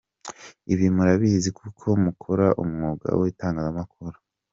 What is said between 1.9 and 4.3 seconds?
mukora umwuga w’itangazamakuru.